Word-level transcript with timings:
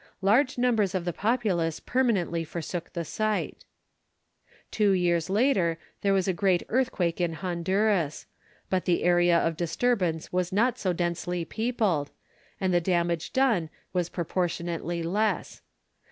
Large 0.23 0.57
numbers 0.57 0.95
of 0.95 1.05
the 1.05 1.13
populace 1.13 1.79
permanently 1.79 2.43
forsook 2.43 2.91
the 2.93 3.05
site. 3.05 3.65
Two 4.71 4.93
years 4.93 5.29
later 5.29 5.77
there 6.01 6.11
was 6.11 6.27
a 6.27 6.33
great 6.33 6.63
earthquake 6.69 7.21
in 7.21 7.33
Honduras; 7.33 8.25
but 8.67 8.85
the 8.85 9.03
area 9.03 9.37
of 9.37 9.55
disturbance 9.55 10.33
was 10.33 10.51
not 10.51 10.79
so 10.79 10.91
densely 10.91 11.45
peopled, 11.45 12.09
and 12.59 12.73
the 12.73 12.81
damage 12.81 13.31
done 13.31 13.69
was 13.93 14.09
proportionately 14.09 15.03
less. 15.03 15.61